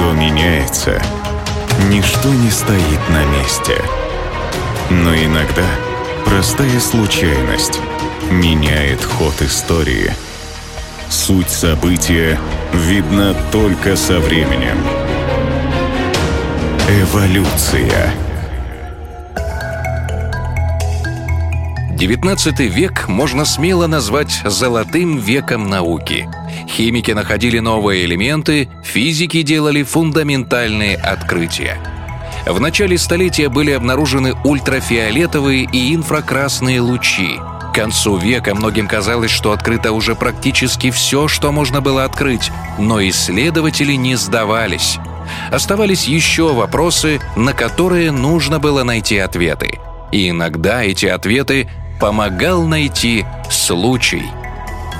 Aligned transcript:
Все 0.00 0.12
меняется. 0.12 1.02
Ничто 1.90 2.30
не 2.30 2.50
стоит 2.50 3.08
на 3.10 3.22
месте. 3.36 3.76
Но 4.88 5.14
иногда 5.14 5.66
простая 6.24 6.80
случайность 6.80 7.78
меняет 8.30 9.04
ход 9.04 9.34
истории. 9.42 10.14
Суть 11.10 11.50
события 11.50 12.40
видна 12.72 13.34
только 13.52 13.94
со 13.94 14.20
временем. 14.20 14.78
Эволюция. 16.88 18.14
XIX 22.00 22.66
век 22.66 23.08
можно 23.08 23.44
смело 23.44 23.86
назвать 23.86 24.40
«золотым 24.46 25.18
веком 25.18 25.68
науки». 25.68 26.26
Химики 26.66 27.10
находили 27.10 27.58
новые 27.58 28.06
элементы, 28.06 28.70
физики 28.82 29.42
делали 29.42 29.82
фундаментальные 29.82 30.96
открытия. 30.96 31.78
В 32.46 32.58
начале 32.58 32.96
столетия 32.96 33.50
были 33.50 33.72
обнаружены 33.72 34.34
ультрафиолетовые 34.44 35.68
и 35.70 35.94
инфракрасные 35.94 36.80
лучи. 36.80 37.38
К 37.70 37.74
концу 37.74 38.16
века 38.16 38.54
многим 38.54 38.88
казалось, 38.88 39.30
что 39.30 39.52
открыто 39.52 39.92
уже 39.92 40.14
практически 40.14 40.90
все, 40.90 41.28
что 41.28 41.52
можно 41.52 41.82
было 41.82 42.04
открыть, 42.04 42.50
но 42.78 43.06
исследователи 43.06 43.92
не 43.92 44.16
сдавались. 44.16 44.96
Оставались 45.52 46.08
еще 46.08 46.54
вопросы, 46.54 47.20
на 47.36 47.52
которые 47.52 48.10
нужно 48.10 48.58
было 48.58 48.84
найти 48.84 49.18
ответы. 49.18 49.78
И 50.12 50.30
иногда 50.30 50.82
эти 50.82 51.06
ответы 51.06 51.68
помогал 52.00 52.66
найти 52.66 53.26
случай. 53.50 54.24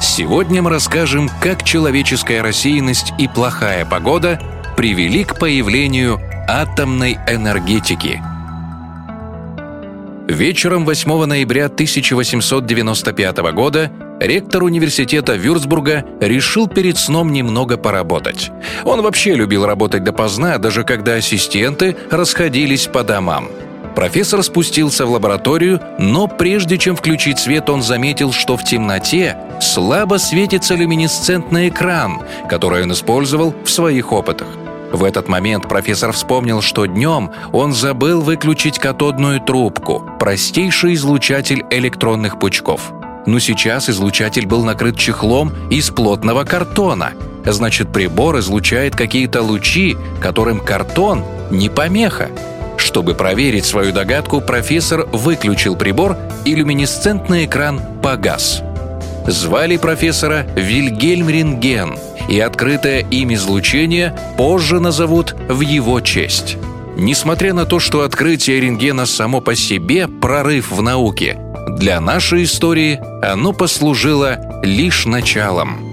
Сегодня 0.00 0.62
мы 0.62 0.70
расскажем, 0.70 1.30
как 1.40 1.64
человеческая 1.64 2.42
рассеянность 2.42 3.14
и 3.18 3.28
плохая 3.28 3.86
погода 3.86 4.38
привели 4.76 5.24
к 5.24 5.38
появлению 5.38 6.20
атомной 6.46 7.18
энергетики. 7.26 8.22
Вечером 10.28 10.84
8 10.84 11.24
ноября 11.24 11.66
1895 11.66 13.38
года 13.52 13.90
ректор 14.20 14.62
университета 14.62 15.34
Вюрцбурга 15.34 16.04
решил 16.20 16.68
перед 16.68 16.96
сном 16.96 17.32
немного 17.32 17.76
поработать. 17.76 18.50
Он 18.84 19.02
вообще 19.02 19.34
любил 19.34 19.66
работать 19.66 20.04
допоздна, 20.04 20.58
даже 20.58 20.84
когда 20.84 21.14
ассистенты 21.14 21.96
расходились 22.10 22.86
по 22.86 23.02
домам– 23.02 23.48
Профессор 23.94 24.42
спустился 24.42 25.04
в 25.04 25.10
лабораторию, 25.10 25.80
но 25.98 26.26
прежде 26.26 26.78
чем 26.78 26.96
включить 26.96 27.38
свет, 27.38 27.68
он 27.68 27.82
заметил, 27.82 28.32
что 28.32 28.56
в 28.56 28.64
темноте 28.64 29.36
слабо 29.60 30.16
светится 30.16 30.74
люминесцентный 30.74 31.68
экран, 31.68 32.22
который 32.48 32.82
он 32.84 32.92
использовал 32.92 33.54
в 33.64 33.70
своих 33.70 34.12
опытах. 34.12 34.48
В 34.92 35.04
этот 35.04 35.28
момент 35.28 35.68
профессор 35.68 36.12
вспомнил, 36.12 36.60
что 36.60 36.86
днем 36.86 37.30
он 37.52 37.72
забыл 37.72 38.20
выключить 38.20 38.78
катодную 38.78 39.40
трубку, 39.40 40.06
простейший 40.18 40.94
излучатель 40.94 41.64
электронных 41.70 42.38
пучков. 42.38 42.92
Но 43.26 43.38
сейчас 43.38 43.88
излучатель 43.88 44.46
был 44.46 44.64
накрыт 44.64 44.98
чехлом 44.98 45.52
из 45.70 45.90
плотного 45.90 46.44
картона. 46.44 47.12
Значит, 47.44 47.92
прибор 47.92 48.38
излучает 48.38 48.94
какие-то 48.94 49.42
лучи, 49.42 49.96
которым 50.20 50.60
картон 50.60 51.24
не 51.50 51.68
помеха. 51.68 52.30
Чтобы 52.82 53.14
проверить 53.14 53.64
свою 53.64 53.92
догадку, 53.92 54.40
профессор 54.40 55.06
выключил 55.12 55.76
прибор, 55.76 56.16
и 56.44 56.54
люминесцентный 56.54 57.44
экран 57.44 57.80
погас. 58.02 58.62
Звали 59.26 59.76
профессора 59.76 60.44
Вильгельм 60.56 61.28
Рентген, 61.28 61.94
и 62.28 62.40
открытое 62.40 63.00
им 63.00 63.32
излучение 63.34 64.18
позже 64.36 64.80
назовут 64.80 65.36
в 65.48 65.60
его 65.60 66.00
честь. 66.00 66.56
Несмотря 66.96 67.54
на 67.54 67.66
то, 67.66 67.78
что 67.78 68.02
открытие 68.02 68.60
рентгена 68.60 69.06
само 69.06 69.40
по 69.40 69.54
себе 69.54 70.08
прорыв 70.08 70.72
в 70.72 70.82
науке, 70.82 71.38
для 71.78 72.00
нашей 72.00 72.42
истории 72.42 73.00
оно 73.22 73.52
послужило 73.52 74.60
лишь 74.64 75.06
началом– 75.06 75.88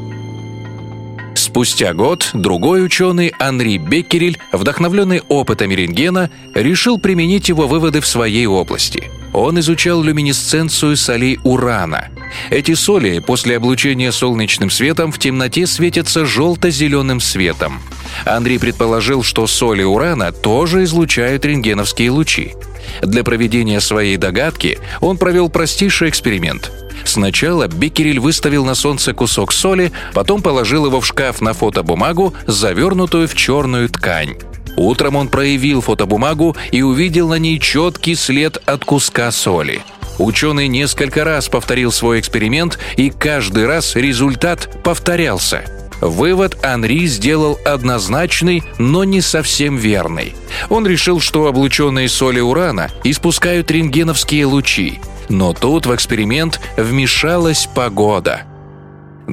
Спустя 1.50 1.96
год 1.96 2.30
другой 2.34 2.86
ученый 2.86 3.34
Анри 3.40 3.78
Беккерель, 3.78 4.38
вдохновленный 4.52 5.24
опытами 5.30 5.74
рентгена, 5.74 6.30
решил 6.54 7.00
применить 7.00 7.50
его 7.50 7.68
выводы 7.68 8.02
в 8.02 8.06
своей 8.06 8.46
области. 8.46 9.10
Он 9.34 9.60
изучал 9.60 10.04
люминесценцию 10.04 10.96
солей 10.96 11.40
урана. 11.44 12.10
Эти 12.52 12.76
соли 12.76 13.18
после 13.18 13.58
облучения 13.58 14.12
солнечным 14.12 14.70
светом 14.70 15.12
в 15.12 15.18
темноте 15.18 15.66
светятся 15.66 16.24
желто-зеленым 16.24 17.20
светом. 17.20 17.82
Андрей 18.26 18.60
предположил, 18.60 19.24
что 19.24 19.48
соли 19.48 19.82
урана 19.82 20.32
тоже 20.32 20.84
излучают 20.84 21.46
рентгеновские 21.46 22.12
лучи. 22.12 22.54
Для 23.02 23.24
проведения 23.24 23.80
своей 23.82 24.18
догадки 24.18 24.80
он 25.02 25.18
провел 25.18 25.50
простейший 25.50 26.10
эксперимент– 26.10 26.72
Сначала 27.06 27.68
Беккерель 27.68 28.20
выставил 28.20 28.66
на 28.66 28.76
солнце 28.76 29.14
кусок 29.14 29.52
соли, 29.52 29.92
потом 30.14 30.42
положил 30.42 30.86
его 30.86 31.02
в 31.02 31.06
шкаф 31.06 31.42
на 31.42 31.54
фотобумагу, 31.54 32.34
завернутую 32.46 33.28
в 33.28 33.36
черную 33.36 33.90
ткань. 33.90 34.36
Утром 34.78 35.16
он 35.16 35.28
проявил 35.28 35.82
фотобумагу 35.82 36.56
и 36.72 36.82
увидел 36.82 37.30
на 37.30 37.40
ней 37.40 37.60
четкий 37.60 38.16
след 38.16 38.58
от 38.66 38.86
куска 38.86 39.32
соли. 39.32 39.82
Ученый 40.20 40.68
несколько 40.68 41.24
раз 41.24 41.50
повторил 41.50 41.92
свой 41.92 42.20
эксперимент, 42.20 42.78
и 42.98 43.10
каждый 43.10 43.66
раз 43.66 43.96
результат 43.96 44.70
повторялся. 44.84 45.64
Вывод 46.02 46.64
Анри 46.64 47.06
сделал 47.06 47.60
однозначный, 47.66 48.64
но 48.78 49.04
не 49.04 49.22
совсем 49.22 49.76
верный. 49.76 50.36
Он 50.70 50.88
решил, 50.88 51.20
что 51.20 51.48
облученные 51.48 52.10
соли 52.10 52.40
урана 52.40 52.90
испускают 53.04 53.70
рентгеновские 53.72 54.46
лучи, 54.46 55.00
но 55.30 55.54
тут 55.54 55.86
в 55.86 55.94
эксперимент 55.94 56.60
вмешалась 56.78 57.68
погода. 57.74 58.44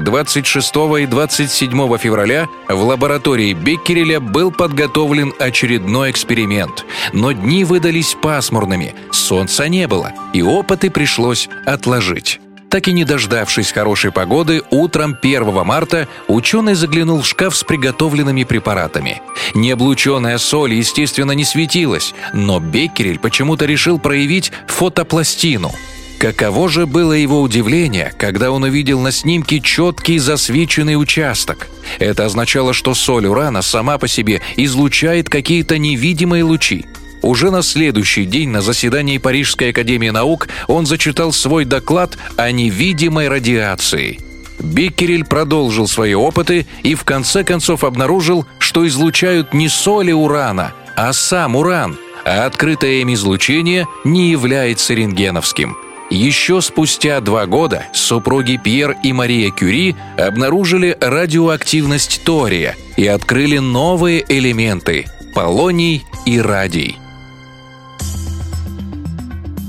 26 0.05 0.77
и 1.01 1.07
27 1.07 1.99
февраля 1.99 2.49
в 2.69 2.83
лаборатории 2.83 3.55
Беккереля 3.55 4.21
был 4.21 4.53
подготовлен 4.53 5.33
очередной 5.39 6.11
эксперимент. 6.11 6.85
Но 7.13 7.33
дни 7.33 7.65
выдались 7.65 8.15
пасмурными, 8.21 8.95
солнца 9.11 9.69
не 9.69 9.89
было, 9.89 10.13
и 10.35 10.43
опыты 10.43 10.91
пришлось 10.91 11.49
отложить. 11.65 12.41
Так 12.71 12.89
и 12.89 12.93
не 12.93 13.05
дождавшись 13.05 13.73
хорошей 13.73 14.13
погоды, 14.13 14.63
утром 14.71 15.17
1 15.21 15.65
марта 15.65 16.09
ученый 16.27 16.75
заглянул 16.75 17.23
в 17.23 17.27
шкаф 17.27 17.57
с 17.57 17.63
приготовленными 17.63 18.45
препаратами. 18.45 19.23
Необлученная 19.55 20.39
соль, 20.39 20.75
естественно, 20.75 21.33
не 21.33 21.45
светилась, 21.45 22.15
но 22.33 22.59
Беккерель 22.61 23.19
почему-то 23.19 23.67
решил 23.67 23.99
проявить 23.99 24.53
фотопластину. 24.67 25.73
Каково 26.19 26.69
же 26.69 26.87
было 26.87 27.13
его 27.13 27.43
удивление, 27.43 28.13
когда 28.19 28.51
он 28.51 28.63
увидел 28.63 29.01
на 29.01 29.13
снимке 29.13 29.61
четкий 29.61 30.19
засвеченный 30.19 31.01
участок. 31.01 31.69
Это 31.99 32.25
означало, 32.25 32.73
что 32.73 32.95
соль 32.95 33.27
урана 33.27 33.63
сама 33.63 33.99
по 33.99 34.09
себе 34.09 34.41
излучает 34.57 35.29
какие-то 35.29 35.79
невидимые 35.79 36.43
лучи. 36.43 36.87
Уже 37.23 37.51
на 37.51 37.63
следующий 37.63 38.25
день 38.25 38.51
на 38.51 38.61
заседании 38.61 39.19
Парижской 39.19 39.71
академии 39.71 40.11
наук 40.11 40.49
он 40.69 40.87
зачитал 40.87 41.33
свой 41.33 41.65
доклад 41.65 42.17
о 42.37 42.51
невидимой 42.51 43.29
радиации. 43.29 44.21
Биккерель 44.59 45.25
продолжил 45.25 45.87
свои 45.87 46.15
опыты 46.15 46.67
и 46.83 46.95
в 46.95 47.05
конце 47.05 47.45
концов 47.45 47.85
обнаружил, 47.85 48.47
что 48.59 48.87
излучают 48.87 49.55
не 49.55 49.69
соли 49.69 50.13
урана, 50.13 50.73
а 50.97 51.13
сам 51.13 51.57
уран, 51.57 51.99
а 52.25 52.47
открытое 52.47 53.01
им 53.03 53.13
излучение 53.13 53.87
не 54.05 54.31
является 54.31 54.95
рентгеновским. 54.95 55.77
Еще 56.09 56.61
спустя 56.61 57.21
два 57.21 57.47
года 57.47 57.87
супруги 57.93 58.61
Пьер 58.63 58.97
и 59.03 59.13
Мария 59.13 59.51
Кюри 59.51 59.97
обнаружили 60.17 60.97
радиоактивность 61.01 62.23
тория 62.25 62.77
и 62.97 63.07
открыли 63.07 63.59
новые 63.59 64.25
элементы– 64.29 65.07
полоний 65.35 66.05
и 66.25 66.41
радий. 66.41 66.97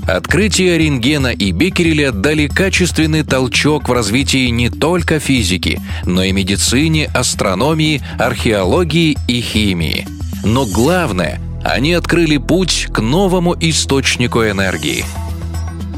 Открытия 0.08 0.78
рентгена 0.78 1.32
и 1.32 1.52
Беккереля 1.52 2.12
дали 2.12 2.46
качественный 2.46 3.24
толчок 3.24 3.90
в 3.90 3.92
развитии 3.92 4.48
не 4.48 4.70
только 4.70 5.20
физики, 5.20 5.82
но 6.06 6.22
и 6.22 6.32
медицине, 6.32 7.10
астрономии, 7.12 8.00
археологии 8.18 9.18
и 9.28 9.42
химии. 9.42 10.08
Но 10.44 10.64
главное, 10.64 11.38
они 11.62 11.92
открыли 11.92 12.38
путь 12.38 12.86
к 12.90 13.02
новому 13.02 13.54
источнику 13.60 14.42
энергии. 14.44 15.04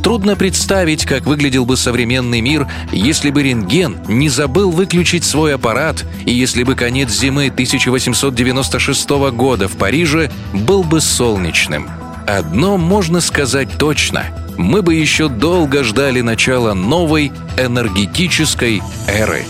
Трудно 0.02 0.34
представить, 0.34 1.04
как 1.04 1.26
выглядел 1.26 1.64
бы 1.64 1.76
современный 1.76 2.40
мир, 2.40 2.66
если 2.90 3.30
бы 3.30 3.44
рентген 3.44 3.98
не 4.08 4.28
забыл 4.28 4.72
выключить 4.72 5.22
свой 5.22 5.54
аппарат, 5.54 6.04
и 6.26 6.32
если 6.32 6.64
бы 6.64 6.74
конец 6.74 7.10
зимы 7.10 7.46
1896 7.46 9.08
года 9.08 9.68
в 9.68 9.76
Париже 9.76 10.32
был 10.52 10.82
бы 10.82 11.00
солнечным– 11.00 11.88
Одно 12.26 12.76
можно 12.76 13.20
сказать 13.20 13.68
точно. 13.78 14.24
Мы 14.56 14.82
бы 14.82 14.94
еще 14.94 15.28
долго 15.28 15.84
ждали 15.84 16.20
начала 16.20 16.74
новой 16.74 17.32
энергетической 17.58 18.82
эры. 19.08 19.44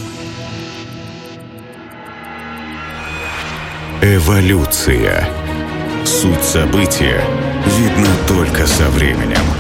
Эволюция. 4.02 5.28
Суть 6.05 6.43
события 6.43 7.22
видно 7.78 8.08
только 8.26 8.67
со 8.67 8.88
временем. 8.88 9.59